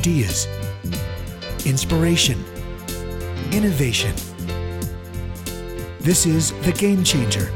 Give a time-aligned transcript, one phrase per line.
[0.00, 0.46] ideas,
[1.66, 2.42] inspiration,
[3.52, 4.14] innovation.
[6.00, 7.50] This is The Game Changer.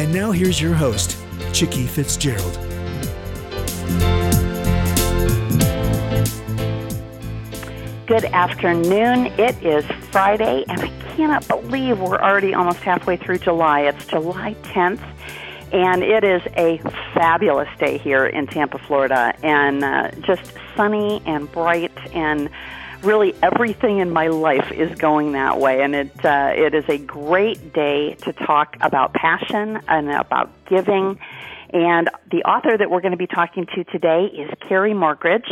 [0.00, 1.18] And now here's your host,
[1.52, 2.54] Chicky Fitzgerald.
[8.06, 9.26] Good afternoon.
[9.36, 13.80] It is Friday, and I cannot believe we're already almost halfway through July.
[13.80, 15.02] It's July 10th,
[15.72, 16.78] and it is a
[17.14, 22.50] fabulous day here in Tampa, Florida, and uh, just sunny and bright and
[23.02, 25.82] really everything in my life is going that way.
[25.82, 31.18] And it uh, it is a great day to talk about passion and about giving.
[31.70, 35.50] And the author that we're going to be talking to today is Carrie Morgridge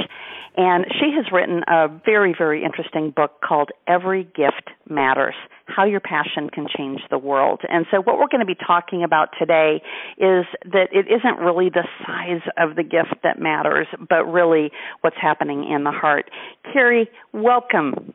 [0.56, 5.34] and she has written a very, very interesting book called Every Gift Matters
[5.66, 7.60] How Your Passion Can Change the World.
[7.68, 9.82] And so, what we're going to be talking about today
[10.18, 15.16] is that it isn't really the size of the gift that matters, but really what's
[15.20, 16.30] happening in the heart.
[16.72, 18.14] Carrie, welcome.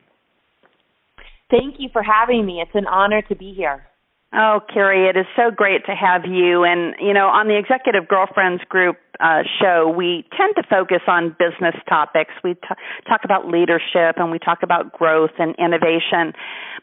[1.50, 2.62] Thank you for having me.
[2.62, 3.86] It's an honor to be here.
[4.34, 6.64] Oh, Carrie, it is so great to have you.
[6.64, 11.36] And, you know, on the Executive Girlfriends Group uh, show, we tend to focus on
[11.38, 12.32] business topics.
[12.42, 12.60] We t-
[13.06, 16.32] talk about leadership and we talk about growth and innovation.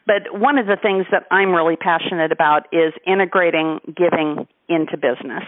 [0.06, 5.44] But one of the things that I'm really passionate about is integrating giving into business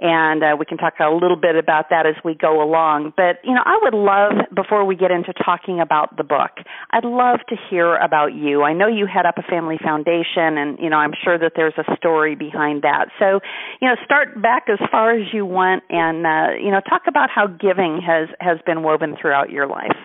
[0.00, 3.12] and uh, we can talk a little bit about that as we go along.
[3.16, 6.50] But you know, I would love before we get into talking about the book,
[6.90, 8.62] I'd love to hear about you.
[8.62, 11.74] I know you head up a family foundation, and you know, I'm sure that there's
[11.78, 13.06] a story behind that.
[13.18, 13.40] So,
[13.80, 17.30] you know, start back as far as you want, and uh, you know, talk about
[17.30, 19.96] how giving has has been woven throughout your life.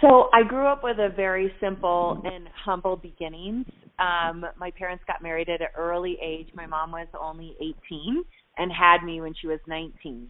[0.00, 3.66] So I grew up with a very simple and humble beginnings.
[3.98, 6.48] Um, my parents got married at an early age.
[6.54, 8.24] My mom was only 18
[8.58, 10.28] and had me when she was 19.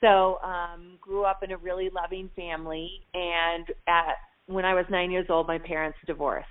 [0.00, 5.12] So, um, grew up in a really loving family, and at when I was nine
[5.12, 6.48] years old, my parents divorced.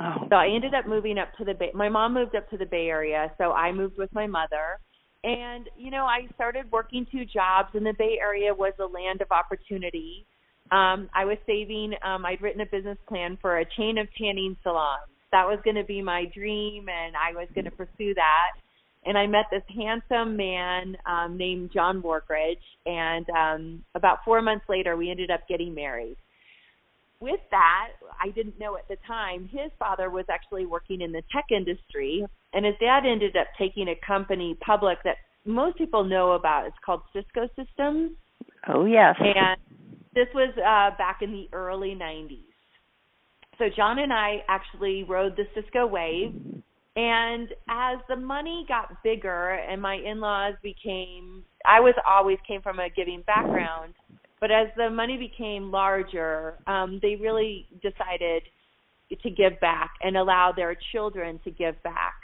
[0.00, 0.26] Oh.
[0.30, 1.70] So I ended up moving up to the Bay.
[1.74, 4.78] My mom moved up to the Bay Area, so I moved with my mother.
[5.24, 9.20] And you know, I started working two jobs, and the Bay Area was a land
[9.20, 10.24] of opportunity.
[10.70, 11.94] Um, I was saving.
[12.04, 15.11] Um, I'd written a business plan for a chain of tanning salons.
[15.32, 18.52] That was going to be my dream, and I was going to pursue that
[19.04, 24.64] and I met this handsome man um, named John Morgridge, and um, about four months
[24.68, 26.16] later, we ended up getting married.
[27.20, 27.88] With that,
[28.20, 32.24] I didn't know at the time, his father was actually working in the tech industry,
[32.52, 36.66] and his dad ended up taking a company public that most people know about.
[36.66, 38.12] It's called Cisco Systems.
[38.68, 39.16] Oh, yes.
[39.18, 39.60] And
[40.14, 42.51] this was uh, back in the early 90s.
[43.62, 46.34] So John and I actually rode the Cisco wave
[46.96, 52.80] and as the money got bigger and my in-laws became I was always came from
[52.80, 53.94] a giving background,
[54.40, 58.42] but as the money became larger, um they really decided
[59.22, 62.14] to give back and allow their children to give back.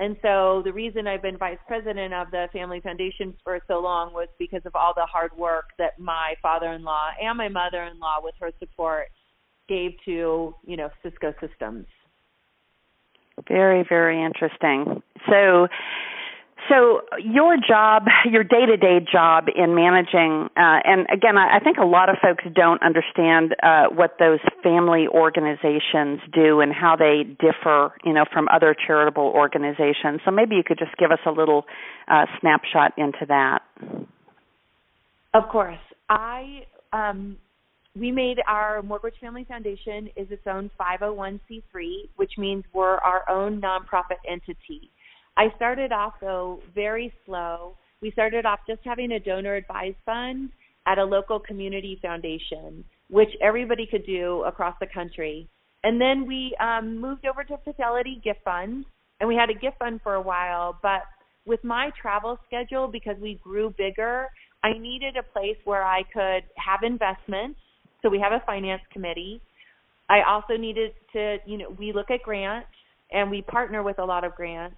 [0.00, 4.12] And so the reason I've been vice president of the Family Foundation for so long
[4.12, 8.50] was because of all the hard work that my father-in-law and my mother-in-law with her
[8.58, 9.06] support
[9.68, 11.86] gave to, you know, Cisco Systems.
[13.46, 15.02] Very, very interesting.
[15.30, 15.68] So,
[16.68, 21.86] so your job, your day-to-day job in managing, uh, and again, I, I think a
[21.86, 27.92] lot of folks don't understand uh, what those family organizations do and how they differ,
[28.04, 30.20] you know, from other charitable organizations.
[30.24, 31.64] So maybe you could just give us a little
[32.08, 33.60] uh, snapshot into that.
[35.34, 37.36] Of course, I um,
[37.98, 41.62] we made our Morgridge Family Foundation is its own 501c3,
[42.16, 44.90] which means we're our own nonprofit entity.
[45.36, 47.74] I started off though very slow.
[48.00, 50.50] We started off just having a donor advised fund
[50.86, 55.48] at a local community foundation, which everybody could do across the country.
[55.82, 58.84] And then we um, moved over to Fidelity Gift Fund,
[59.20, 60.78] and we had a gift fund for a while.
[60.82, 61.02] But
[61.46, 64.28] with my travel schedule, because we grew bigger,
[64.62, 67.58] I needed a place where I could have investments
[68.02, 69.40] so we have a finance committee.
[70.08, 72.68] I also needed to, you know, we look at grants
[73.12, 74.76] and we partner with a lot of grants.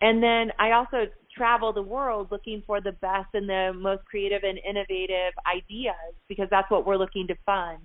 [0.00, 1.06] And then I also
[1.36, 6.48] travel the world looking for the best and the most creative and innovative ideas because
[6.50, 7.78] that's what we're looking to fund.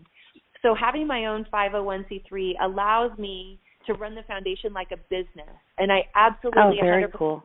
[0.62, 5.56] So having my own 501c3 allows me to run the foundation like a business.
[5.78, 7.44] And I absolutely oh, very cool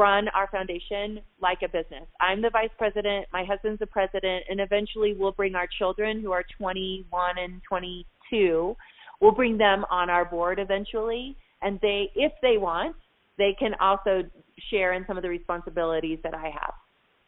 [0.00, 2.06] run our foundation like a business.
[2.20, 6.32] I'm the vice president, my husband's the president, and eventually we'll bring our children who
[6.32, 8.74] are 21 and 22,
[9.20, 12.96] we'll bring them on our board eventually, and they, if they want,
[13.36, 14.22] they can also
[14.70, 16.72] share in some of the responsibilities that I have.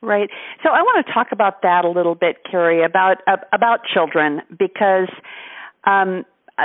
[0.00, 0.30] Right.
[0.64, 4.40] So I want to talk about that a little bit, Carrie, about uh, about children
[4.58, 5.08] because
[5.84, 6.24] um,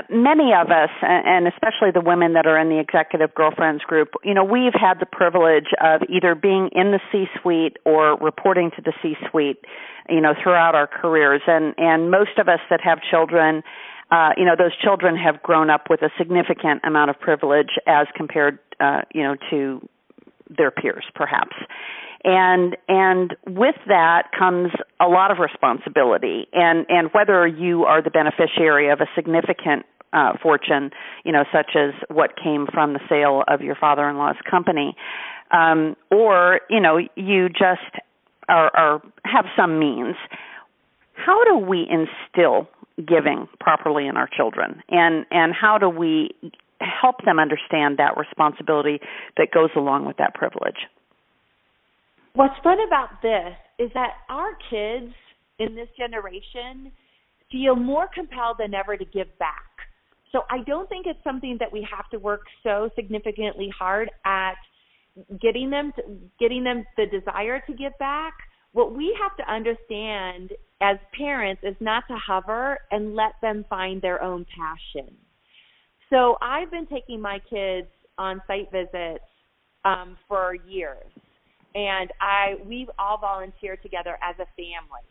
[0.10, 4.34] many of us, and especially the women that are in the executive girlfriends group, you
[4.34, 8.94] know, we've had the privilege of either being in the C-suite or reporting to the
[9.02, 9.64] C-suite,
[10.10, 13.64] you know, throughout our careers, and and most of us that have children.
[14.10, 18.08] Uh, you know, those children have grown up with a significant amount of privilege as
[18.16, 19.86] compared, uh, you know, to
[20.50, 21.54] their peers, perhaps
[22.24, 26.48] and and with that comes a lot of responsibility.
[26.54, 30.92] And and whether you are the beneficiary of a significant uh, fortune
[31.26, 34.96] you know such as what came from the sale of your father-in-law's company
[35.52, 38.02] um or you know you just
[38.48, 40.16] are, are have some means
[41.18, 42.70] how do we instill
[43.06, 44.82] giving properly in our children?
[44.90, 46.30] And and how do we
[46.80, 49.00] help them understand that responsibility
[49.36, 50.88] that goes along with that privilege
[52.38, 55.12] What's fun about this is that our kids
[55.58, 56.92] in this generation
[57.52, 59.66] feel more compelled than ever to give back.
[60.32, 64.54] So I don't think it's something that we have to work so significantly hard at
[65.42, 66.04] getting them to,
[66.40, 68.34] getting them the desire to give back.
[68.72, 74.00] What we have to understand as parents is not to hover and let them find
[74.00, 75.12] their own passion.
[76.12, 77.88] So I've been taking my kids
[78.20, 79.26] on site visits
[79.86, 81.12] um, for years
[81.78, 85.06] and I we've all volunteer together as a family.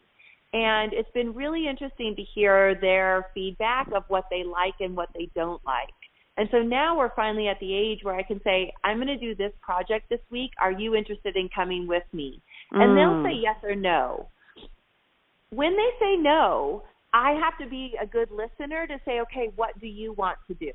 [0.53, 5.09] And it's been really interesting to hear their feedback of what they like and what
[5.15, 5.95] they don't like.
[6.37, 9.17] And so now we're finally at the age where I can say, I'm going to
[9.17, 10.51] do this project this week.
[10.61, 12.43] Are you interested in coming with me?
[12.75, 12.83] Mm.
[12.83, 14.29] And they'll say yes or no.
[15.51, 19.79] When they say no, I have to be a good listener to say, okay, what
[19.81, 20.73] do you want to do?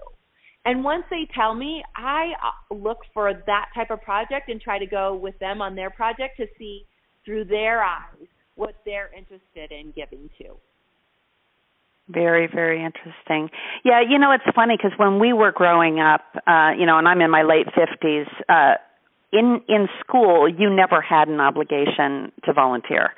[0.66, 4.78] And once they tell me, I uh, look for that type of project and try
[4.78, 6.86] to go with them on their project to see
[7.26, 10.56] through their eyes what they're interested in giving to.
[12.10, 13.50] Very, very interesting.
[13.86, 17.08] Yeah, you know, it's funny because when we were growing up, uh, you know, and
[17.08, 18.76] I'm in my late 50s, uh,
[19.32, 23.12] in in school, you never had an obligation to volunteer.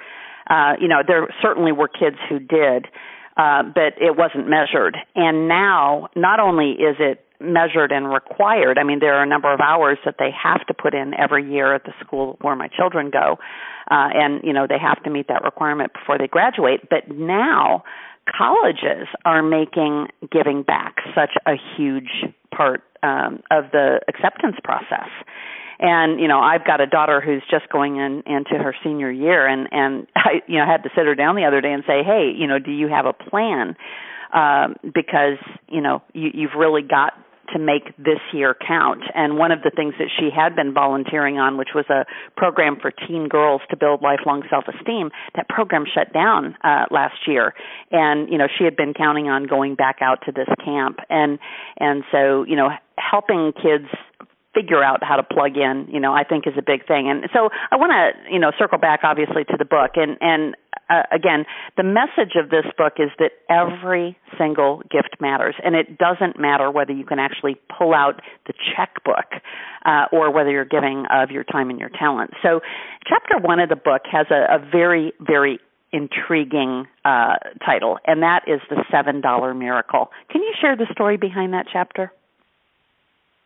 [0.47, 2.85] Uh, you know, there certainly were kids who did,
[3.37, 4.95] uh, but it wasn't measured.
[5.15, 8.77] And now, not only is it measured and required.
[8.77, 11.49] I mean, there are a number of hours that they have to put in every
[11.49, 13.37] year at the school where my children go,
[13.91, 16.89] uh, and you know they have to meet that requirement before they graduate.
[16.89, 17.83] But now,
[18.25, 22.25] colleges are making giving back such a huge
[22.55, 25.09] part um, of the acceptance process.
[25.79, 29.47] And you know, I've got a daughter who's just going in into her senior year,
[29.47, 32.03] and and I you know had to sit her down the other day and say,
[32.03, 33.75] hey, you know, do you have a plan?
[34.33, 35.37] Um, because
[35.67, 37.13] you know you, you've really got
[37.51, 39.03] to make this year count.
[39.13, 42.05] And one of the things that she had been volunteering on, which was a
[42.37, 47.53] program for teen girls to build lifelong self-esteem, that program shut down uh, last year.
[47.91, 50.99] And you know, she had been counting on going back out to this camp.
[51.09, 51.39] And
[51.77, 53.87] and so you know, helping kids
[54.53, 57.09] figure out how to plug in, you know, I think is a big thing.
[57.09, 60.55] And so I want to, you know, circle back obviously to the book and and
[60.89, 61.45] uh, again,
[61.77, 66.69] the message of this book is that every single gift matters, and it doesn't matter
[66.69, 69.41] whether you can actually pull out the checkbook
[69.85, 72.31] uh, or whether you're giving of your time and your talent.
[72.41, 72.59] So,
[73.07, 75.60] chapter one of the book has a, a very, very
[75.91, 80.10] intriguing uh, title, and that is the seven dollar miracle.
[80.29, 82.12] Can you share the story behind that chapter?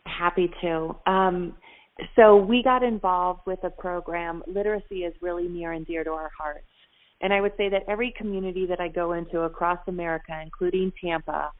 [0.08, 0.96] Happy to.
[1.06, 1.56] Um,
[2.16, 4.44] so we got involved with a program.
[4.48, 6.66] Literacy is really near and dear to our hearts.
[7.22, 11.52] And I would say that every community that I go into across America, including Tampa,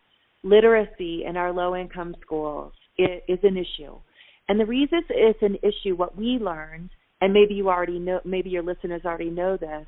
[0.44, 3.96] literacy in our low income schools is, an issue.
[4.50, 6.90] And the reason it's an issue, what we learned,
[7.22, 9.88] and maybe you already know, maybe your listeners already know this,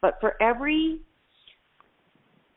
[0.00, 1.00] but for every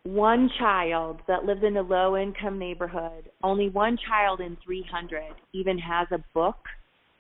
[0.06, 5.78] one child that lives in a low income neighborhood, only one child in 300 even
[5.80, 6.58] has a book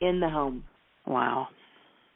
[0.01, 0.63] in the home.
[1.08, 1.48] Wow.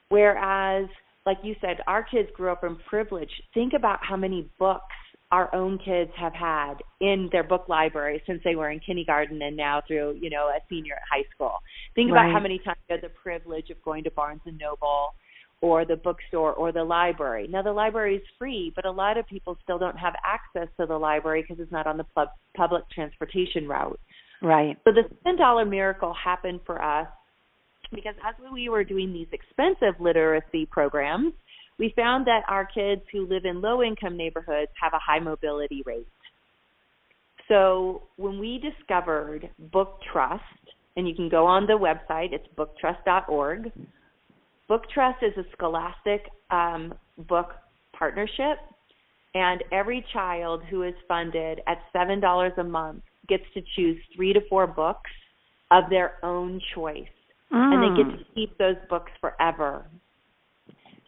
[0.09, 0.87] Whereas
[1.25, 3.29] like you said, our kids grew up in privilege.
[3.53, 4.95] Think about how many books
[5.31, 9.55] our own kids have had in their book library since they were in kindergarten and
[9.55, 11.53] now through, you know, a senior at high school.
[11.93, 12.25] Think right.
[12.25, 15.13] about how many times you had the privilege of going to Barnes and Noble
[15.61, 17.47] or the bookstore or the library.
[17.47, 20.85] Now the library is free, but a lot of people still don't have access to
[20.85, 23.99] the library because it's not on the pub- public transportation route.
[24.41, 24.77] Right.
[24.85, 27.07] So the ten dollar miracle happened for us
[27.93, 31.33] because as we were doing these expensive literacy programs,
[31.77, 35.81] we found that our kids who live in low income neighborhoods have a high mobility
[35.85, 36.07] rate.
[37.47, 40.43] So when we discovered Book Trust,
[40.95, 43.71] and you can go on the website, it's booktrust.org,
[44.69, 46.21] Book Trust is a scholastic
[46.51, 46.93] um,
[47.27, 47.49] book
[47.97, 48.59] partnership,
[49.33, 54.41] and every child who is funded at $7 a month gets to choose three to
[54.47, 55.09] four books
[55.71, 57.09] of their own choice.
[57.51, 57.73] Mm.
[57.73, 59.85] And they get to keep those books forever.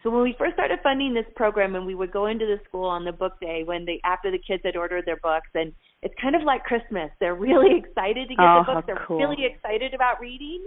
[0.01, 2.86] So when we first started funding this program and we would go into the school
[2.86, 6.15] on the book day when they after the kids had ordered their books and it's
[6.20, 7.12] kind of like Christmas.
[7.20, 8.88] They're really excited to get oh, the books.
[8.88, 9.20] They're cool.
[9.20, 10.65] really excited about reading.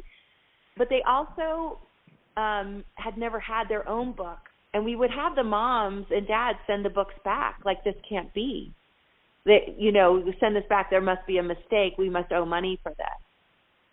[0.77, 1.81] But they also
[2.37, 4.38] um had never had their own book.
[4.73, 8.33] And we would have the moms and dads send the books back like this can't
[8.35, 8.73] be.
[9.47, 11.95] That you know, send this back, there must be a mistake.
[11.99, 13.25] We must owe money for this.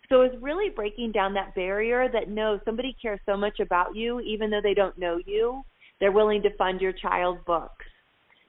[0.08, 4.20] So it's really breaking down that barrier that no, somebody cares so much about you,
[4.20, 5.62] even though they don't know you,
[6.00, 7.86] they're willing to fund your child's books.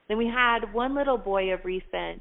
[0.08, 2.20] Then we had one little boy of recent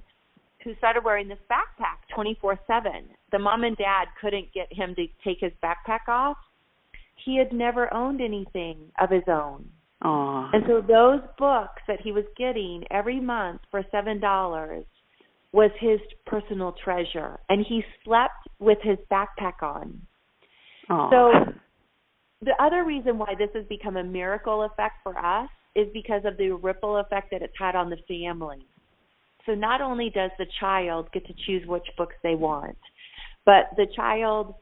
[0.63, 2.92] who started wearing this backpack 24 7.
[3.32, 6.38] The mom and dad couldn't get him to take his backpack off.
[7.15, 9.70] He had never owned anything of his own.
[10.03, 10.50] Aww.
[10.53, 14.84] And so those books that he was getting every month for $7
[15.53, 20.01] was his personal treasure, and he slept with his backpack on.
[20.89, 21.10] Aww.
[21.12, 21.53] So
[22.41, 26.38] the other reason why this has become a miracle effect for us is because of
[26.38, 28.65] the ripple effect that it's had on the family.
[29.46, 32.77] So not only does the child get to choose which books they want,
[33.46, 34.55] but the child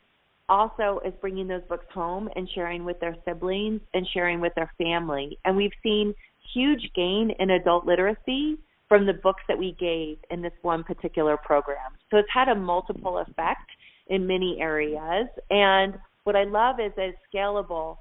[0.52, 4.72] also is bringing those books home and sharing with their siblings and sharing with their
[4.78, 5.40] family.
[5.46, 6.14] And we've seen
[6.54, 8.58] huge gain in adult literacy
[8.90, 11.94] from the books that we gave in this one particular program.
[12.12, 13.72] So it's had a multiple effect
[14.08, 15.28] in many areas.
[15.50, 17.96] And what I love is that it's scalable.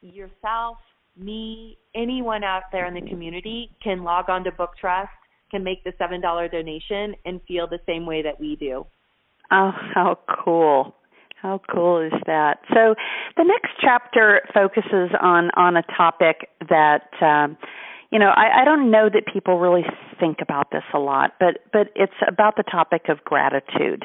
[0.00, 0.78] Yourself,
[1.16, 5.10] me, anyone out there in the community can log on to Book Trust,
[5.52, 8.84] can make the $7 donation, and feel the same way that we do.
[9.52, 10.96] Oh, how cool.
[11.42, 12.60] How cool is that?
[12.72, 12.94] So
[13.36, 17.58] the next chapter focuses on on a topic that um,
[18.12, 19.84] you know, I, I don't know that people really
[20.20, 24.04] think about this a lot, but but it's about the topic of gratitude.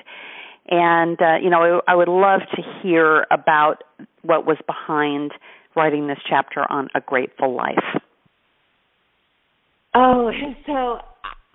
[0.69, 3.83] And uh, you know, I, I would love to hear about
[4.23, 5.31] what was behind
[5.75, 8.01] writing this chapter on a grateful life.
[9.93, 10.31] Oh,
[10.65, 10.99] so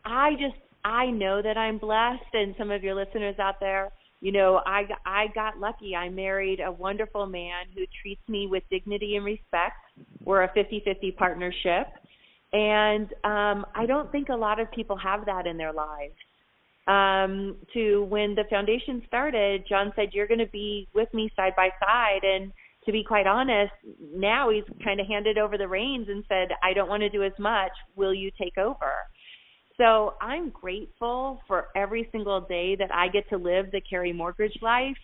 [0.05, 3.91] I just I know that I'm blessed, and some of your listeners out there,
[4.23, 5.95] you know, I I got lucky.
[5.95, 9.77] I married a wonderful man who treats me with dignity and respect.
[10.25, 11.89] We're a 50-50 partnership
[12.53, 16.15] and um, I don't think a lot of people have that in their lives.
[16.87, 21.53] Um, to when the foundation started, John said, You're going to be with me side
[21.57, 22.21] by side.
[22.25, 22.53] And
[22.85, 23.73] to be quite honest,
[24.15, 27.23] now he's kind of handed over the reins and said, I don't want to do
[27.23, 27.71] as much.
[27.97, 28.93] Will you take over?
[29.79, 34.61] So I'm grateful for every single day that I get to live the Carrie Morgridge
[34.61, 34.97] life.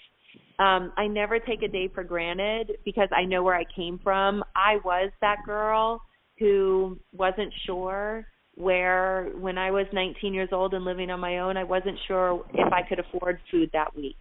[0.58, 4.42] Um, I never take a day for granted because I know where I came from.
[4.56, 6.02] I was that girl
[6.38, 11.56] who wasn't sure where when I was 19 years old and living on my own,
[11.56, 14.18] I wasn't sure if I could afford food that week.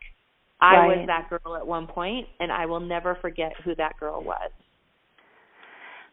[0.61, 0.97] I right.
[0.97, 4.51] was that girl at one point and I will never forget who that girl was.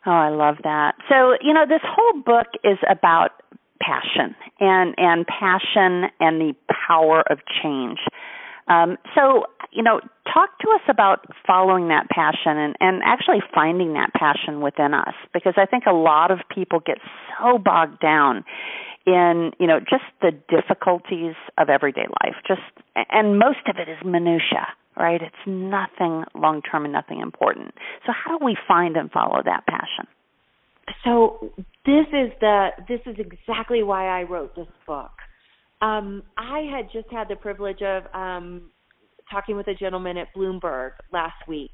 [0.06, 0.94] Oh, I love that.
[1.08, 3.30] So, you know, this whole book is about
[3.80, 6.54] passion and and passion and the
[6.88, 7.98] power of change.
[8.68, 10.00] Um, so, you know,
[10.32, 15.14] talk to us about following that passion and, and actually finding that passion within us
[15.34, 16.98] because I think a lot of people get
[17.38, 18.44] so bogged down
[19.06, 22.36] in, you know, just the difficulties of everyday life.
[22.46, 22.62] Just
[23.10, 25.20] and most of it is minutia, right?
[25.20, 27.74] It's nothing long term and nothing important.
[28.06, 30.06] So how do we find and follow that passion?
[31.04, 31.50] So
[31.86, 35.10] this is the this is exactly why I wrote this book.
[35.80, 38.70] Um, I had just had the privilege of um,
[39.30, 41.72] talking with a gentleman at Bloomberg last week,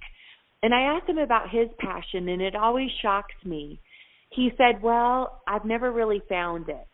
[0.63, 3.81] and I asked him about his passion, and it always shocks me.
[4.31, 6.87] He said, "Well, I've never really found it."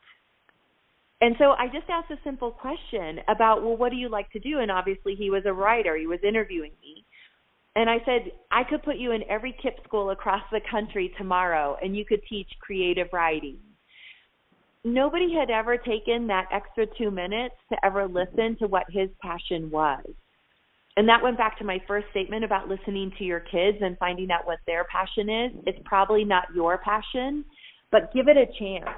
[1.21, 4.39] And so I just asked a simple question about, well, what do you like to
[4.39, 4.59] do?
[4.59, 5.97] And obviously he was a writer.
[5.97, 6.96] He was interviewing me.
[7.77, 11.77] And I said, I could put you in every KIPP school across the country tomorrow
[11.81, 13.59] and you could teach creative writing
[14.87, 19.69] nobody had ever taken that extra two minutes to ever listen to what his passion
[19.71, 20.07] was.
[20.97, 24.31] And that went back to my first statement about listening to your kids and finding
[24.31, 25.53] out what their passion is.
[25.67, 27.45] It's probably not your passion,
[27.91, 28.97] but give it a chance.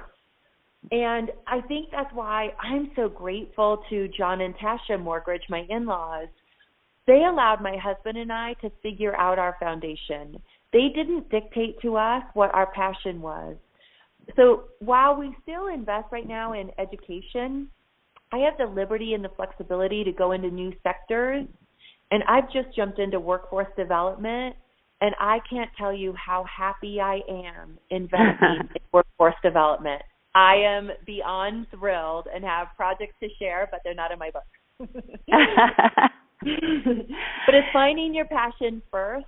[0.91, 5.85] And I think that's why I'm so grateful to John and Tashia Morgridge, my in
[5.85, 6.29] laws.
[7.09, 10.41] They allowed my husband and I to figure out our foundation.
[10.71, 13.57] They didn't dictate to us what our passion was
[14.35, 17.69] so while we still invest right now in education,
[18.31, 21.47] I have the liberty and the flexibility to go into new sectors.
[22.11, 24.55] And I've just jumped into workforce development
[25.01, 30.01] And I can't tell you how happy I am investing in workforce development.
[30.35, 34.43] I am beyond thrilled and have projects to share, but they're not in my book.
[36.41, 39.25] but it's finding your passion first,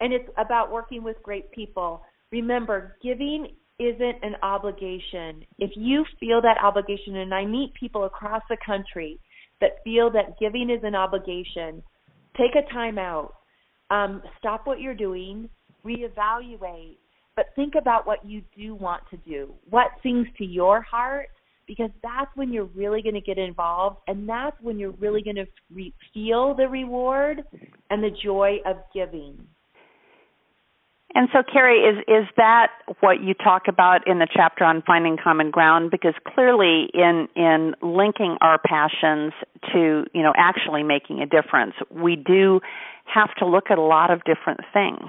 [0.00, 2.02] and it's about working with great people.
[2.30, 3.48] Remember, giving
[3.78, 5.44] isn't an obligation.
[5.58, 9.18] If you feel that obligation, and I meet people across the country
[9.60, 11.82] that feel that giving is an obligation,
[12.36, 13.34] take a time out,
[13.90, 15.48] um, stop what you're doing,
[15.84, 16.96] reevaluate,
[17.36, 19.54] but think about what you do want to do.
[19.70, 21.28] What sings to your heart?
[21.70, 25.36] Because that's when you're really going to get involved, and that's when you're really going
[25.36, 27.44] to re- feel the reward
[27.90, 29.46] and the joy of giving.
[31.14, 35.16] And so, Carrie, is is that what you talk about in the chapter on finding
[35.22, 35.92] common ground?
[35.92, 39.32] Because clearly, in in linking our passions
[39.72, 42.58] to you know actually making a difference, we do
[43.04, 45.08] have to look at a lot of different things.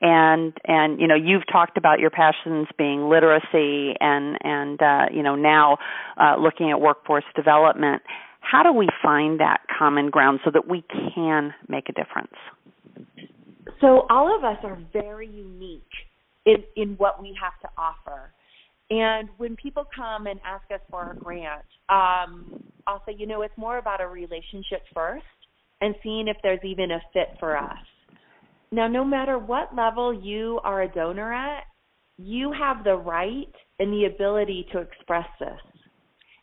[0.00, 5.22] And and you know you've talked about your passions being literacy and and uh, you
[5.22, 5.78] know now
[6.20, 8.02] uh, looking at workforce development.
[8.40, 10.84] How do we find that common ground so that we
[11.14, 12.34] can make a difference?
[13.80, 15.82] So all of us are very unique
[16.44, 18.32] in, in what we have to offer.
[18.90, 23.42] And when people come and ask us for a grant, um, I'll say, you know,
[23.42, 25.24] it's more about a relationship first
[25.80, 27.78] and seeing if there's even a fit for us.
[28.72, 31.64] Now, no matter what level you are a donor at,
[32.16, 35.58] you have the right and the ability to express this.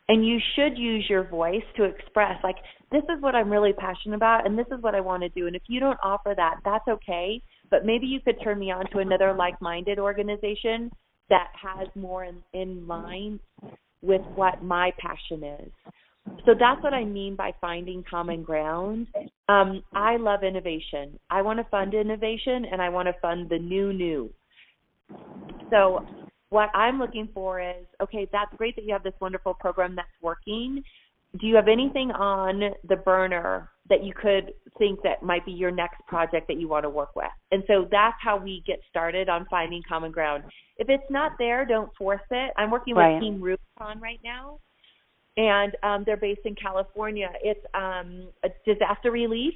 [0.07, 2.57] And you should use your voice to express, like,
[2.91, 5.47] this is what I'm really passionate about and this is what I want to do.
[5.47, 7.41] And if you don't offer that, that's okay.
[7.69, 10.91] But maybe you could turn me on to another like minded organization
[11.29, 13.39] that has more in, in line
[14.01, 15.71] with what my passion is.
[16.45, 19.07] So that's what I mean by finding common ground.
[19.49, 21.19] Um, I love innovation.
[21.29, 24.31] I want to fund innovation and I want to fund the new new.
[25.69, 26.05] So
[26.49, 30.09] what I'm looking for is okay, that's great that you have this wonderful program that's
[30.21, 30.83] working,
[31.39, 35.71] do you have anything on the burner that you could think that might be your
[35.71, 37.31] next project that you want to work with?
[37.51, 40.43] And so that's how we get started on finding common ground.
[40.77, 42.51] If it's not there, don't force it.
[42.57, 43.21] I'm working with right.
[43.21, 44.59] Team Rubicon right now,
[45.37, 47.29] and um, they're based in California.
[47.43, 49.53] It's um, a disaster relief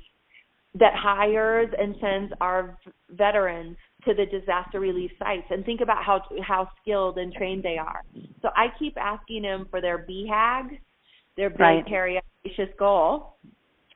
[0.78, 2.78] that hires and sends our
[3.12, 7.78] veterans to the disaster relief sites and think about how how skilled and trained they
[7.78, 8.04] are.
[8.42, 10.80] So I keep asking them for their BHAG
[11.38, 11.88] their big, right.
[11.88, 13.36] hairy, ambitious goal,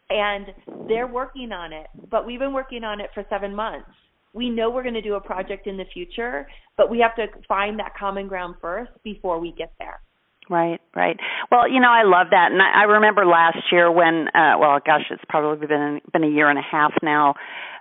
[0.10, 0.48] and
[0.88, 1.88] they're working on it.
[2.10, 3.90] But we've been working on it for seven months.
[4.34, 7.28] We know we're going to do a project in the future, but we have to
[7.48, 10.02] find that common ground first before we get there.
[10.50, 11.18] Right, right.
[11.52, 14.80] Well, you know, I love that, and I, I remember last year when, uh, well,
[14.84, 17.36] gosh, it's probably been been a year and a half now.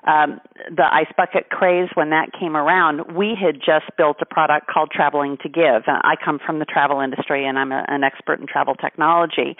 [0.07, 4.66] Um, the ice bucket craze when that came around, we had just built a product
[4.66, 5.83] called Traveling to Give.
[5.88, 9.57] Uh, I come from the travel industry, and I'm a, an expert in travel technology,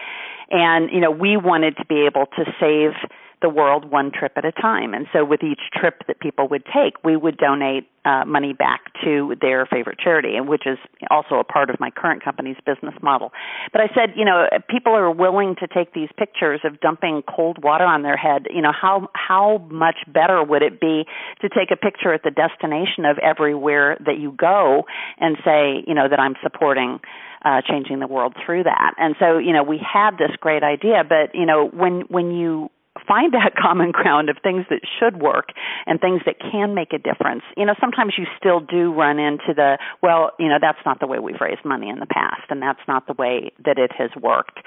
[0.51, 2.93] and you know, we wanted to be able to save
[3.41, 4.95] the world one trip at a time.
[4.95, 8.81] And so with each trip that people would take, we would donate uh, money back
[9.05, 10.79] to their favorite charity, which is
[11.11, 13.33] also a part of my current company's business model.
[13.73, 17.63] But I said, you know, people are willing to take these pictures of dumping cold
[17.63, 18.47] water on their head.
[18.51, 21.05] You know, how how much better would it be
[21.43, 24.85] to take a picture at the destination of everywhere that you go
[25.19, 27.01] and say, you know, that I'm supporting
[27.45, 28.95] uh, changing the world through that.
[28.99, 32.71] And so, you know, we had this great idea, but you know, when when you
[33.09, 35.49] find that common ground of things that should work
[35.87, 37.43] and things that can make a difference.
[37.57, 41.07] You know, sometimes you still do run into the, well, you know, that's not the
[41.07, 44.11] way we've raised money in the past and that's not the way that it has
[44.21, 44.61] worked.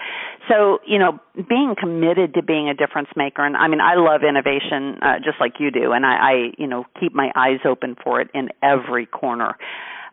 [0.50, 4.22] So, you know, being committed to being a difference maker and I mean, I love
[4.28, 7.96] innovation uh, just like you do and I, I, you know, keep my eyes open
[8.04, 9.56] for it in every corner.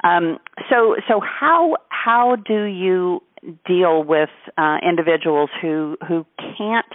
[0.04, 0.38] Um,
[0.70, 3.20] so, so how how do you
[3.66, 6.86] deal with uh, individuals who who can't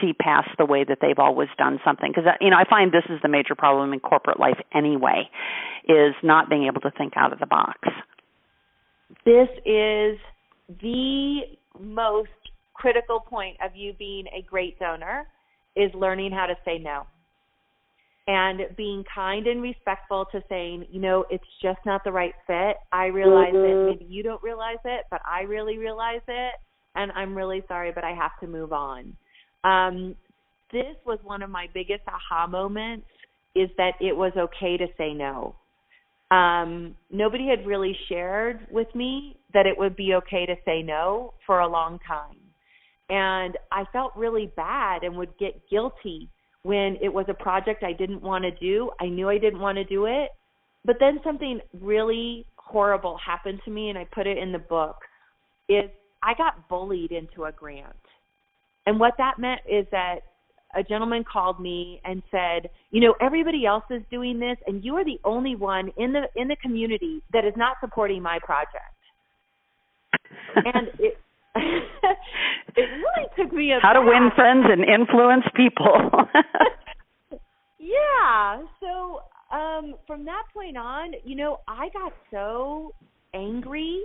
[0.00, 3.04] see past the way that they've always done something because you know I find this
[3.08, 5.28] is the major problem in corporate life anyway
[5.88, 7.78] is not being able to think out of the box.
[9.24, 10.18] This is
[10.80, 11.40] the
[11.78, 12.30] most
[12.74, 15.26] critical point of you being a great donor
[15.76, 17.06] is learning how to say no.
[18.26, 22.76] And being kind and respectful to saying, you know, it's just not the right fit.
[22.90, 23.90] I realize mm-hmm.
[23.90, 23.98] it.
[24.00, 26.54] Maybe you don't realize it, but I really realize it.
[26.94, 29.14] And I'm really sorry, but I have to move on.
[29.64, 30.14] Um,
[30.72, 33.06] this was one of my biggest aha moments
[33.54, 35.54] is that it was okay to say no.
[36.30, 41.34] Um, nobody had really shared with me that it would be okay to say no
[41.46, 42.36] for a long time.
[43.08, 46.28] And I felt really bad and would get guilty
[46.62, 48.90] when it was a project I didn't want to do.
[49.00, 50.30] I knew I didn't want to do it,
[50.84, 54.96] but then something really horrible happened to me, and I put it in the book.
[55.68, 55.90] Is
[56.22, 57.94] I got bullied into a grant,
[58.86, 60.20] and what that meant is that
[60.76, 64.96] a gentleman called me and said, "You know, everybody else is doing this, and you
[64.96, 68.94] are the only one in the in the community that is not supporting my project."
[70.56, 71.18] and it
[71.56, 75.96] it really took me a how to win friends and influence people.
[77.78, 78.62] yeah.
[78.80, 79.20] So
[79.52, 82.92] um from that point on, you know, I got so
[83.32, 84.02] angry.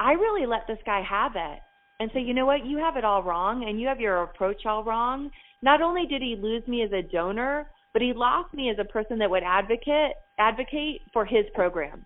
[0.00, 1.60] I really let this guy have it.
[2.00, 4.66] And say, you know what, you have it all wrong and you have your approach
[4.66, 5.30] all wrong.
[5.62, 8.84] Not only did he lose me as a donor, but he lost me as a
[8.84, 12.04] person that would advocate advocate for his program.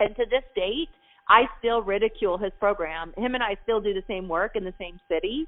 [0.00, 0.88] And to this date,
[1.28, 3.12] I still ridicule his program.
[3.18, 5.46] Him and I still do the same work in the same city,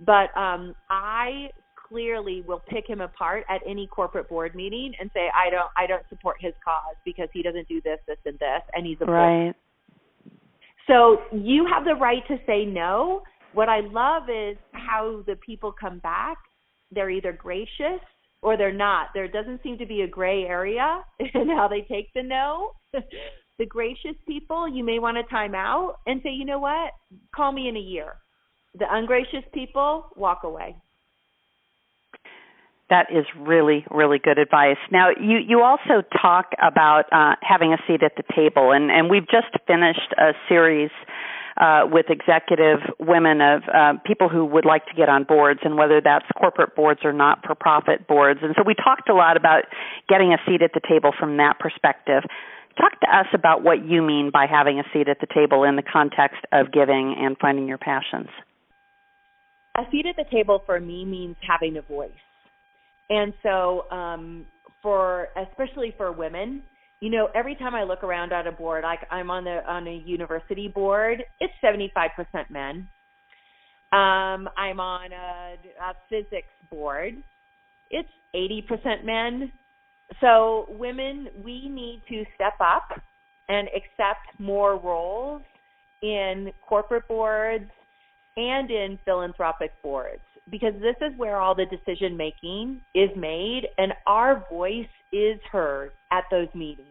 [0.00, 1.48] but um I
[1.88, 5.86] clearly will pick him apart at any corporate board meeting and say I don't I
[5.86, 9.06] don't support his cause because he doesn't do this this and this and he's a
[9.06, 9.54] right.
[10.86, 13.22] So you have the right to say no.
[13.52, 16.36] What I love is how the people come back.
[16.90, 18.00] They're either gracious
[18.42, 19.08] or they're not.
[19.14, 22.72] There doesn't seem to be a gray area in how they take the no.
[23.58, 26.92] the gracious people, you may want to time out and say, you know what,
[27.34, 28.16] call me in a year.
[28.78, 30.76] The ungracious people, walk away.
[32.94, 34.78] That is really, really good advice.
[34.92, 39.10] Now, you, you also talk about uh, having a seat at the table, and, and
[39.10, 40.92] we've just finished a series
[41.56, 45.76] uh, with executive women of uh, people who would like to get on boards, and
[45.76, 48.38] whether that's corporate boards or not for profit boards.
[48.44, 49.64] And so we talked a lot about
[50.08, 52.22] getting a seat at the table from that perspective.
[52.78, 55.74] Talk to us about what you mean by having a seat at the table in
[55.74, 58.30] the context of giving and finding your passions.
[59.76, 62.12] A seat at the table for me means having a voice.
[63.10, 64.46] And so, um,
[64.82, 66.62] for especially for women,
[67.00, 69.86] you know, every time I look around at a board, like I'm on the on
[69.86, 72.88] a university board, it's 75% men.
[73.92, 77.14] Um, I'm on a, a physics board,
[77.90, 79.52] it's 80% men
[80.20, 82.88] so women, we need to step up
[83.48, 85.42] and accept more roles
[86.02, 87.70] in corporate boards
[88.36, 93.92] and in philanthropic boards because this is where all the decision making is made and
[94.06, 96.88] our voice is heard at those meetings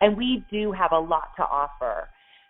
[0.00, 2.08] and we do have a lot to offer.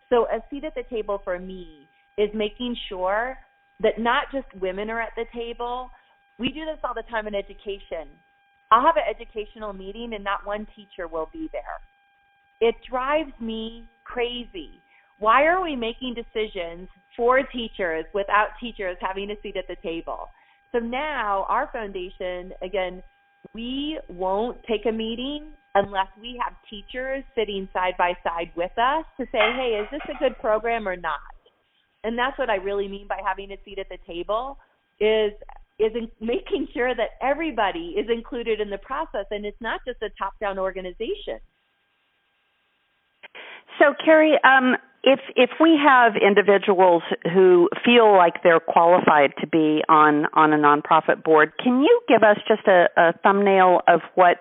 [0.08, 3.36] So a seat at the table for me is making sure
[3.80, 5.90] that not just women are at the table.
[6.38, 8.08] We do this all the time in education.
[8.70, 11.62] I'll have an educational meeting and not one teacher will be there.
[12.60, 14.80] It drives me crazy.
[15.20, 20.28] Why are we making decisions for teachers without teachers having a seat at the table?
[20.72, 23.02] So now our foundation, again,
[23.54, 29.04] we won't take a meeting unless we have teachers sitting side by side with us
[29.18, 31.20] to say, hey, is this a good program or not?
[32.02, 34.56] And that's what I really mean by having a seat at the table
[35.00, 35.32] is
[35.78, 40.00] is in making sure that everybody is included in the process and it's not just
[40.02, 41.40] a top down organization.
[43.78, 49.82] So, Carrie, um, if if we have individuals who feel like they're qualified to be
[49.88, 54.36] on on a nonprofit board, can you give us just a, a thumbnail of what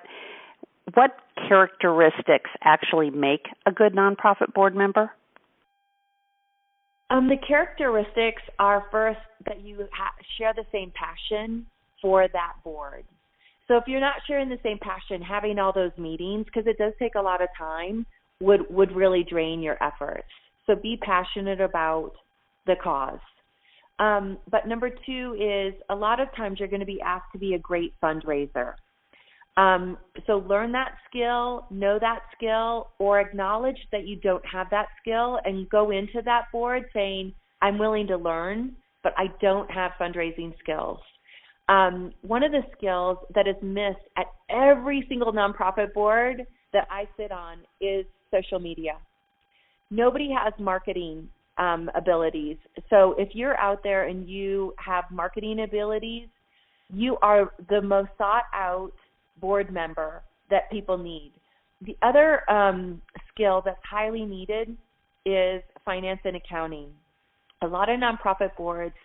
[0.96, 1.12] what
[1.48, 5.12] characteristics actually make a good nonprofit board member?
[7.10, 11.66] Um, the characteristics are first that you ha- share the same passion
[12.02, 13.06] for that board.
[13.68, 16.94] So if you're not sharing the same passion, having all those meetings because it does
[17.00, 18.06] take a lot of time
[18.42, 20.28] would would really drain your efforts.
[20.70, 22.12] So be passionate about
[22.68, 23.18] the cause.
[23.98, 27.40] Um, but number two is a lot of times you're going to be asked to
[27.40, 28.74] be a great fundraiser.
[29.58, 34.90] Um, so learn that skill, know that skill, or acknowledge that you don't have that
[35.02, 39.94] skill and go into that board saying, I'm willing to learn, but I don't have
[40.00, 41.00] fundraising skills.
[41.68, 47.08] Um, one of the skills that is missed at every single nonprofit board that I
[47.18, 48.94] sit on is social media.
[49.92, 52.58] Nobody has marketing um, abilities.
[52.90, 56.28] So if you're out there and you have marketing abilities,
[56.92, 58.92] you are the most sought out
[59.40, 61.34] board member that people need.
[61.86, 63.02] The other um,
[63.34, 64.76] skill that's highly needed
[65.26, 66.90] is finance and accounting.
[67.62, 68.96] A lot of nonprofit boards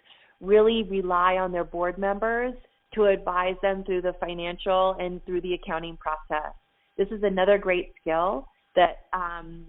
[0.40, 2.54] really rely on their board members
[2.94, 6.52] to advise them through the financial and through the accounting process.
[6.96, 9.66] This is another great skill that um,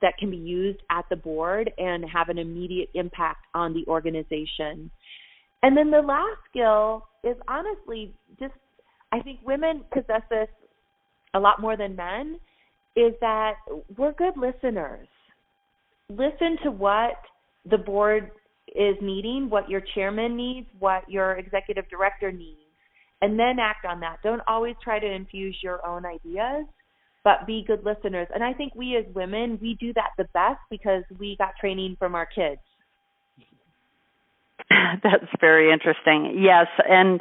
[0.00, 4.90] that, can be used at the board and have an immediate impact on the organization.
[5.62, 8.54] And then the last skill is honestly just
[9.12, 10.48] I think women possess this
[11.34, 12.38] a lot more than men
[12.96, 13.54] is that
[13.96, 15.06] we're good listeners.
[16.08, 17.14] Listen to what
[17.70, 18.30] the board
[18.74, 22.58] is needing, what your chairman needs, what your executive director needs,
[23.20, 24.16] and then act on that.
[24.22, 26.66] Don't always try to infuse your own ideas,
[27.24, 28.28] but be good listeners.
[28.34, 31.96] And I think we as women, we do that the best because we got training
[31.98, 32.60] from our kids.
[35.02, 36.38] That's very interesting.
[36.38, 37.20] Yes, and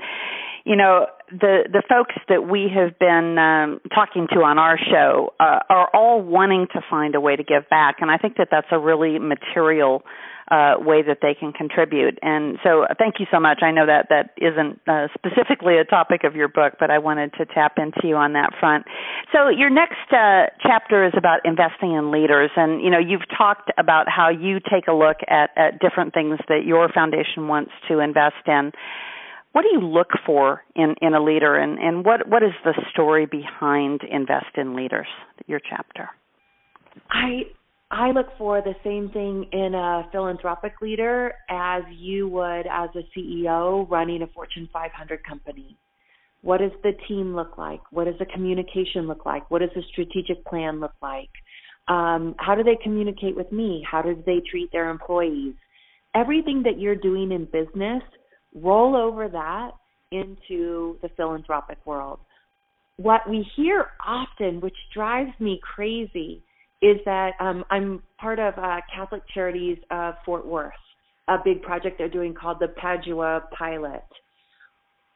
[0.66, 5.34] you know the the folks that we have been um, talking to on our show
[5.40, 8.50] uh, are all wanting to find a way to give back, and I think that
[8.52, 10.04] that's a really material
[10.52, 12.20] uh, way that they can contribute.
[12.22, 13.64] And so, thank you so much.
[13.64, 17.34] I know that that isn't uh, specifically a topic of your book, but I wanted
[17.40, 18.86] to tap into you on that front.
[19.32, 23.72] So, your next uh, chapter is about investing in leaders, and you know you've talked
[23.78, 28.00] about how you take a look at, at different things that your foundation wants to
[28.00, 28.72] invest in
[29.54, 32.74] what do you look for in, in a leader and, and what, what is the
[32.90, 35.08] story behind invest in leaders
[35.48, 36.10] your chapter
[37.10, 37.42] i
[37.92, 43.20] i look for the same thing in a philanthropic leader as you would as a
[43.20, 45.78] ceo running a fortune 500 company.
[46.42, 47.82] What does the team look like?
[47.92, 49.50] What does the communication look like?
[49.52, 51.30] What does the strategic plan look like?
[51.88, 53.86] Um, how do they communicate with me?
[53.90, 55.54] How do they treat their employees?
[56.16, 58.02] Everything that you're doing in business
[58.56, 59.72] roll over that
[60.12, 62.20] into the philanthropic world.
[62.98, 66.44] What we hear often, which drives me crazy,
[66.82, 70.74] is that um, I'm part of uh, Catholic Charities of Fort Worth,
[71.28, 74.04] a big project they're doing called the Padua Pilot.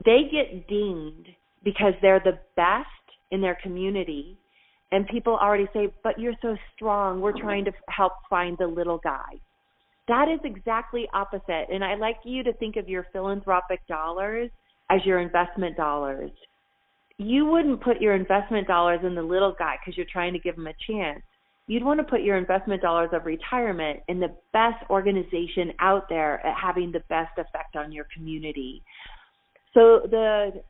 [0.06, 1.30] They get dinged
[1.64, 2.88] because they're the best
[3.32, 4.38] in their community,
[4.92, 7.20] and people already say, But you're so strong.
[7.20, 9.40] We're trying to help find the little guy.
[10.08, 11.68] That is exactly opposite.
[11.74, 14.52] And I like you to think of your philanthropic dollars
[14.92, 16.30] as your investment dollars.
[17.18, 20.56] You wouldn't put your investment dollars in the little guy because you're trying to give
[20.56, 21.24] him a chance.
[21.68, 26.46] You'd want to put your investment dollars of retirement in the best organization out there
[26.46, 28.84] at having the best effect on your community.
[29.74, 30.62] So the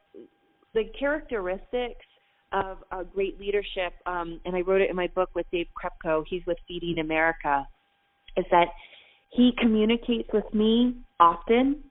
[0.74, 2.06] the characteristics
[2.52, 6.24] of a great leadership, um, and I wrote it in my book with Dave Krepcho.
[6.30, 7.68] He's with Feeding America.
[8.38, 8.68] Is that
[9.30, 11.84] he communicates with me often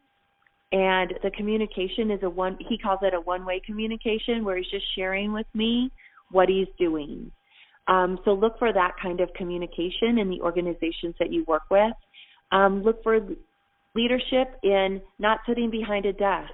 [0.74, 4.70] and the communication is a one he calls it a one way communication where he's
[4.70, 5.90] just sharing with me
[6.30, 7.30] what he's doing
[7.88, 11.92] um, so look for that kind of communication in the organizations that you work with
[12.52, 13.20] um, look for
[13.94, 16.52] leadership in not sitting behind a desk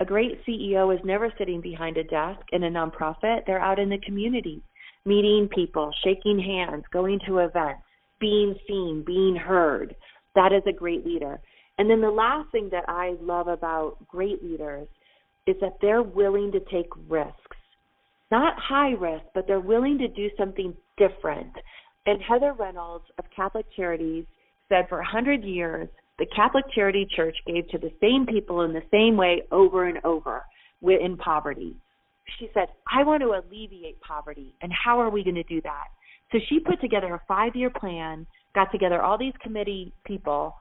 [0.00, 3.88] a great ceo is never sitting behind a desk in a nonprofit they're out in
[3.88, 4.62] the community
[5.04, 7.82] meeting people shaking hands going to events
[8.20, 9.94] being seen being heard
[10.38, 11.40] that is a great leader.
[11.78, 14.88] And then the last thing that I love about great leaders
[15.46, 17.47] is that they're willing to take risks.
[18.30, 21.52] Not high risk, but they're willing to do something different.
[22.06, 24.24] And Heather Reynolds of Catholic Charities
[24.68, 25.88] said for 100 years,
[26.18, 29.98] the Catholic Charity Church gave to the same people in the same way over and
[30.04, 30.44] over
[30.82, 31.76] in poverty.
[32.38, 34.54] She said, I want to alleviate poverty.
[34.60, 35.86] And how are we going to do that?
[36.32, 40.54] So she put together a five year plan got together all these committee people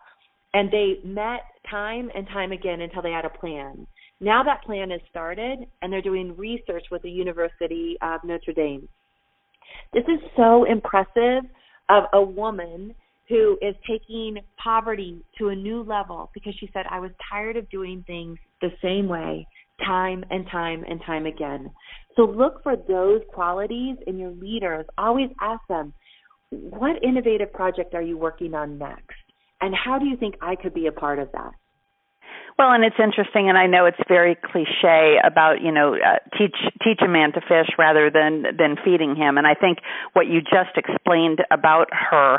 [0.53, 3.87] and they met time and time again until they had a plan.
[4.19, 8.87] Now that plan is started and they're doing research with the University of Notre Dame.
[9.93, 11.43] This is so impressive
[11.89, 12.93] of a woman
[13.29, 17.69] who is taking poverty to a new level because she said, I was tired of
[17.69, 19.45] doing things the same way
[19.85, 21.69] time and time and time again.
[22.15, 24.85] So look for those qualities in your leaders.
[24.97, 25.93] Always ask them,
[26.49, 29.15] what innovative project are you working on next?
[29.61, 31.51] And how do you think I could be a part of that?
[32.57, 36.55] Well, and it's interesting, and I know it's very cliche about you know uh, teach
[36.83, 39.37] teach a man to fish rather than than feeding him.
[39.37, 39.77] And I think
[40.13, 42.37] what you just explained about her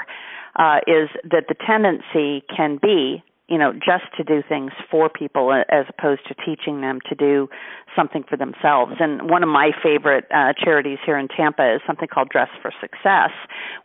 [0.57, 5.53] uh, is that the tendency can be you know, just to do things for people
[5.53, 7.49] as opposed to teaching them to do
[7.97, 8.93] something for themselves.
[9.01, 12.71] And one of my favorite uh, charities here in Tampa is something called Dress for
[12.81, 13.31] Success,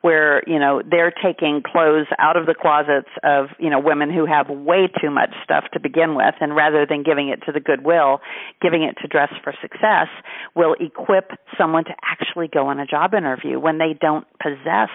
[0.02, 4.26] where, you know, they're taking clothes out of the closets of, you know, women who
[4.26, 7.60] have way too much stuff to begin with, and rather than giving it to the
[7.60, 8.19] Goodwill,
[8.62, 10.08] giving it to Dress for Success
[10.56, 14.89] will equip someone to actually go on a job interview when they don't possess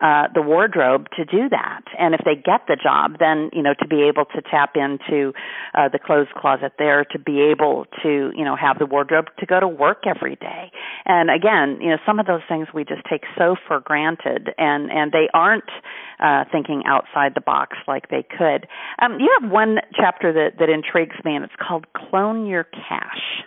[0.00, 1.82] uh, the wardrobe to do that.
[1.98, 5.32] And if they get the job, then you know to be able to tap into
[5.74, 9.46] uh, the clothes closet there, to be able to you know have the wardrobe to
[9.46, 10.70] go to work every day.
[11.04, 14.90] And again, you know some of those things we just take so for granted, and
[14.90, 15.70] and they aren't
[16.18, 18.66] uh, thinking outside the box like they could.
[19.02, 23.44] Um, you have one chapter that that intrigues me, and it's called "Clone Your Cash."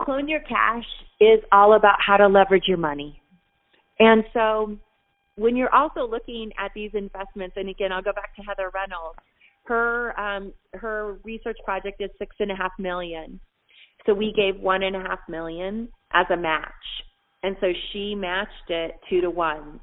[0.00, 0.84] Clone Your Cash
[1.20, 3.21] is all about how to leverage your money.
[4.02, 4.76] And so
[5.36, 9.18] when you're also looking at these investments, and again, I'll go back to Heather Reynolds.
[9.64, 13.38] Her um, her research project is six and a half million.
[14.04, 16.72] So we gave one and a half million as a match.
[17.44, 19.78] And so she matched it two to one.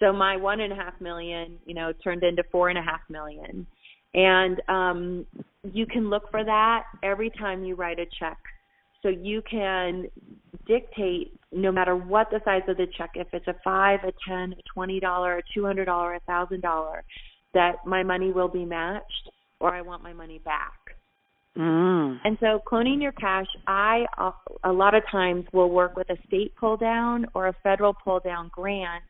[0.00, 3.02] So my one and a half million, you know, turned into four and a half
[3.08, 3.66] million.
[4.14, 5.26] And um
[5.72, 8.38] you can look for that every time you write a check.
[9.02, 10.06] So you can
[10.66, 14.52] dictate no matter what the size of the check, if it's a five, a ten,
[14.52, 17.04] a twenty dollar, a two hundred dollar, a thousand dollar,
[17.54, 20.72] that my money will be matched or I want my money back.
[21.58, 22.18] Mm.
[22.24, 24.30] And so cloning your cash, I uh,
[24.72, 28.50] lot of times will work with a state pull down or a federal pull down
[28.54, 29.02] grant.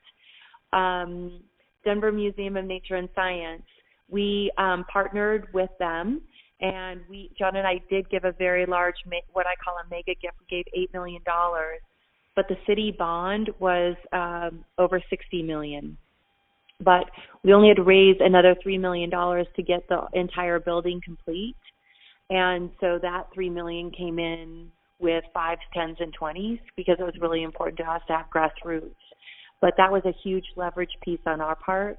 [0.73, 1.43] Um,
[1.85, 3.63] Denver Museum of Nature and Science,
[4.09, 6.23] we um, partnered with them
[6.61, 8.97] and we John and I did give a very large
[9.33, 10.37] what I call a mega gift.
[10.41, 11.81] We gave 8 million dollars,
[12.41, 15.97] but the city bond was um over 60 million.
[16.83, 17.05] But
[17.45, 21.57] we only had to raise another 3 million dollars to get the entire building complete
[22.31, 27.15] and so that three million came in with fives, tens, and twenties because it was
[27.21, 28.95] really important to us to have grassroots.
[29.61, 31.99] But that was a huge leverage piece on our part.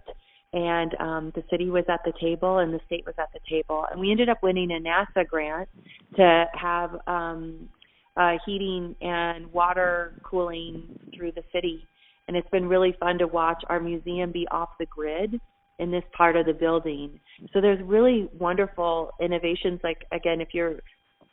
[0.53, 3.85] And um, the city was at the table and the state was at the table.
[3.91, 5.69] And we ended up winning a NASA grant
[6.15, 7.69] to have um,
[8.17, 11.87] uh, heating and water cooling through the city.
[12.27, 15.39] And it's been really fun to watch our museum be off the grid
[15.79, 17.19] in this part of the building.
[17.53, 20.75] So there's really wonderful innovations like again if you're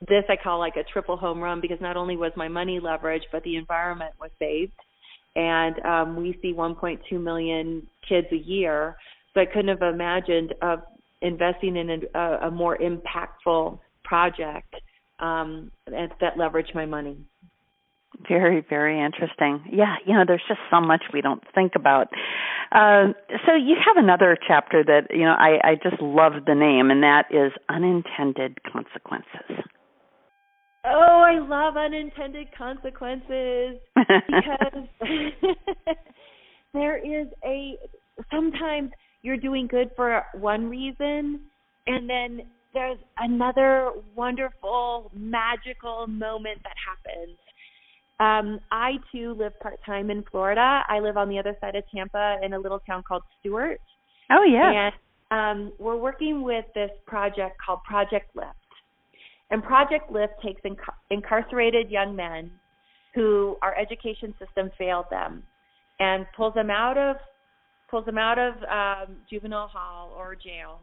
[0.09, 3.27] this I call like a triple home run because not only was my money leveraged
[3.31, 4.73] but the environment was saved.
[5.37, 8.97] And um we see 1.2 million kids a year.
[9.35, 10.81] So I couldn't have imagined of
[11.21, 14.75] investing in a, a more impactful project
[15.21, 17.19] um that leverage my money.
[18.27, 19.63] Very, very interesting.
[19.71, 22.09] Yeah, you know, there's just so much we don't think about.
[22.73, 23.13] Uh,
[23.47, 27.03] so you have another chapter that you know I, I just love the name, and
[27.03, 29.65] that is unintended consequences.
[30.85, 34.89] Oh, I love unintended consequences because
[36.75, 37.77] there is a
[38.33, 38.91] sometimes
[39.23, 41.41] you're doing good for one reason,
[41.87, 42.43] and then
[42.75, 47.39] there's another wonderful magical moment that happens
[48.21, 50.83] um, I too live part time in Florida.
[50.89, 53.81] I live on the other side of Tampa in a little town called Stuart.
[54.31, 54.91] Oh yeah.
[55.31, 58.49] And um, we're working with this project called Project Lift.
[59.51, 60.77] And Project Lift takes inc-
[61.11, 62.51] incarcerated young men
[63.15, 65.45] who our education system failed them
[66.01, 67.17] and pulls them out of
[67.89, 70.81] pulls them out of um, juvenile hall or jail,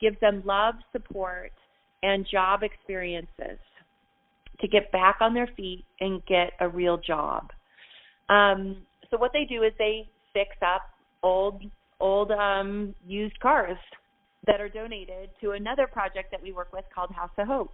[0.00, 1.52] gives them love, support,
[2.02, 3.58] and job experiences
[4.60, 7.50] to get back on their feet and get a real job.
[8.28, 8.78] Um,
[9.10, 10.82] so what they do is they fix up
[11.22, 11.62] old
[11.98, 13.76] old um, used cars
[14.46, 17.72] that are donated to another project that we work with called House of Hope.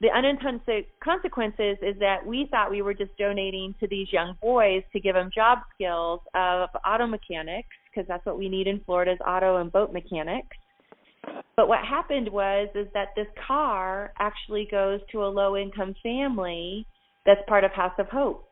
[0.00, 4.82] The unintended consequences is that we thought we were just donating to these young boys
[4.92, 9.12] to give them job skills of auto mechanics because that's what we need in Florida
[9.12, 10.56] is auto and boat mechanics.
[11.56, 16.86] But what happened was is that this car actually goes to a low income family
[17.26, 18.48] that's part of House of Hope.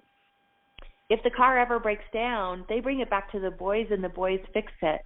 [1.08, 4.08] If the car ever breaks down, they bring it back to the boys and the
[4.08, 5.00] boys fix it.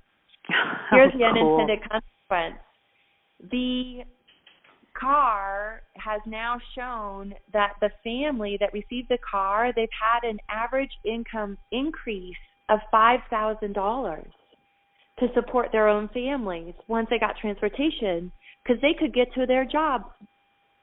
[0.90, 1.56] Here's the cool.
[1.56, 2.62] unintended consequence.
[3.50, 4.04] The
[4.98, 10.92] car has now shown that the family that received the car, they've had an average
[11.04, 12.36] income increase
[12.68, 14.24] of $5,000
[15.20, 19.64] to support their own families once they got transportation because they could get to their
[19.64, 20.04] jobs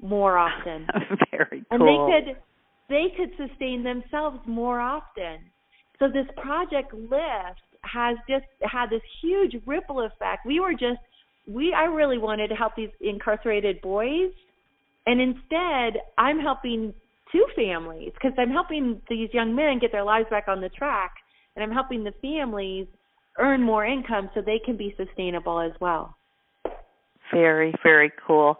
[0.01, 0.87] more often.
[1.31, 1.71] Very cool.
[1.71, 2.35] And they could
[2.89, 5.39] they could sustain themselves more often.
[5.99, 10.45] So this project lift has just had this huge ripple effect.
[10.45, 10.99] We were just
[11.47, 14.31] we I really wanted to help these incarcerated boys
[15.05, 16.93] and instead I'm helping
[17.31, 21.13] two families because I'm helping these young men get their lives back on the track
[21.55, 22.87] and I'm helping the families
[23.37, 26.15] earn more income so they can be sustainable as well.
[27.33, 28.57] Very, very cool.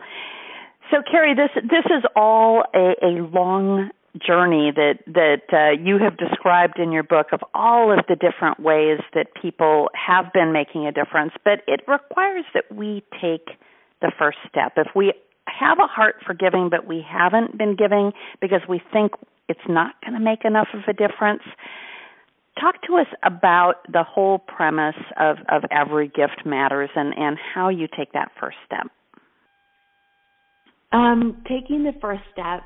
[0.90, 6.18] So, Carrie, this this is all a, a long journey that that uh, you have
[6.18, 10.86] described in your book of all of the different ways that people have been making
[10.86, 13.58] a difference, but it requires that we take
[14.02, 14.74] the first step.
[14.76, 15.14] If we
[15.48, 18.12] have a heart for giving, but we haven't been giving
[18.42, 19.14] because we think
[19.48, 21.44] it's not going to make enough of a difference,
[22.60, 27.70] talk to us about the whole premise of, of every gift matters and, and how
[27.70, 28.88] you take that first step.
[30.92, 32.64] Um, taking the first step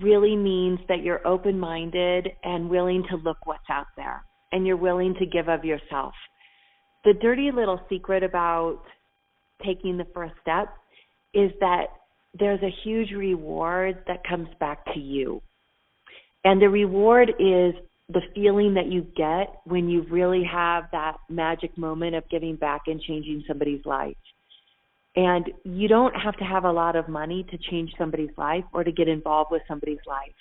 [0.00, 4.76] really means that you're open minded and willing to look what's out there and you're
[4.76, 6.12] willing to give of yourself.
[7.04, 8.80] The dirty little secret about
[9.64, 10.68] taking the first step
[11.32, 11.86] is that
[12.38, 15.40] there's a huge reward that comes back to you.
[16.44, 17.74] And the reward is
[18.08, 22.82] the feeling that you get when you really have that magic moment of giving back
[22.86, 24.16] and changing somebody's life.
[25.16, 28.84] And you don't have to have a lot of money to change somebody's life or
[28.84, 30.34] to get involved with somebody's life.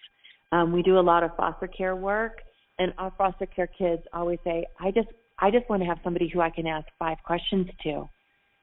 [0.52, 2.40] Um, we do a lot of foster care work,
[2.80, 5.08] and our foster care kids always say, "I just,
[5.40, 8.10] I just want to have somebody who I can ask five questions to,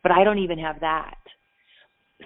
[0.03, 1.19] but I don't even have that."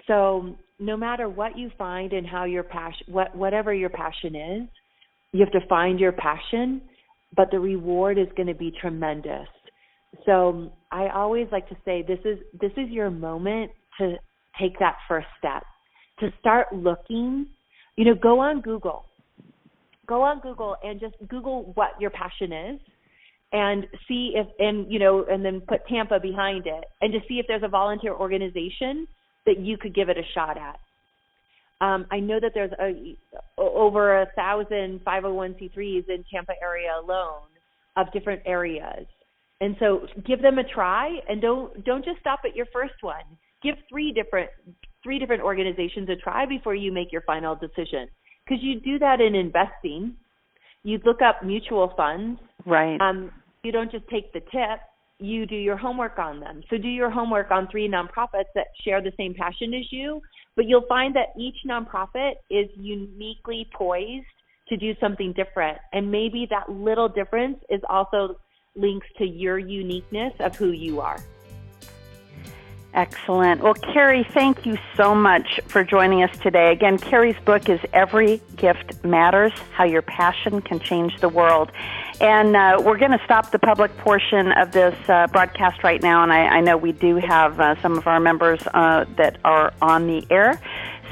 [0.07, 4.67] So, no matter what you find and how your passion, what whatever your passion is,
[5.35, 6.81] you have to find your passion,
[7.35, 9.47] but the reward is going to be tremendous.
[10.25, 14.15] So um, I always like to say this is this is your moment to
[14.57, 15.63] take that first step.
[16.21, 17.47] To start looking,
[17.97, 19.03] you know, go on Google.
[20.07, 22.79] Go on Google and just Google what your passion is
[23.51, 27.39] and see if and you know and then put Tampa behind it and just see
[27.39, 29.05] if there's a volunteer organization
[29.45, 30.79] that you could give it a shot at.
[31.81, 33.17] Um, I know that there's a,
[33.57, 37.47] over a thousand 501c3s in Tampa area alone
[37.97, 39.05] of different areas.
[39.61, 43.23] And so give them a try and don't don't just stop at your first one.
[43.63, 44.49] Give three different
[45.03, 48.07] three different organizations a try before you make your final decision.
[48.45, 50.15] Because you do that in investing.
[50.83, 52.39] You look up mutual funds.
[52.65, 52.99] Right.
[53.01, 53.31] Um,
[53.63, 54.79] you don't just take the tip
[55.19, 56.61] you do your homework on them.
[56.69, 60.21] So do your homework on three nonprofits that share the same passion as you,
[60.55, 64.25] but you'll find that each nonprofit is uniquely poised
[64.69, 65.77] to do something different.
[65.93, 68.37] And maybe that little difference is also
[68.75, 71.19] links to your uniqueness of who you are.
[72.95, 73.61] Excellent.
[73.61, 76.71] Well, Carrie, thank you so much for joining us today.
[76.71, 81.73] Again, Carrie's book is Every Gift Matters How Your Passion Can Change the World.
[82.21, 86.23] And uh, we're going to stop the public portion of this uh, broadcast right now.
[86.23, 89.73] And I, I know we do have uh, some of our members uh, that are
[89.81, 90.61] on the air.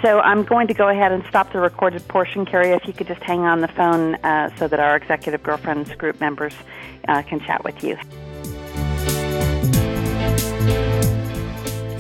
[0.02, 2.46] So I'm going to go ahead and stop the recorded portion.
[2.46, 5.94] Carrie, if you could just hang on the phone uh, so that our Executive Girlfriends
[5.96, 6.54] group members
[7.10, 7.98] uh, can chat with you.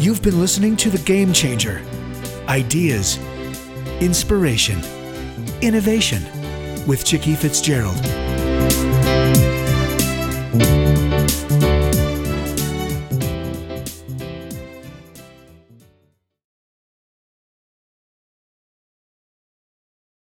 [0.04, 1.82] You've been listening to The Game Changer
[2.50, 3.18] Ideas,
[4.02, 4.82] Inspiration,
[5.62, 6.22] Innovation
[6.86, 8.33] with Chicky Fitzgerald.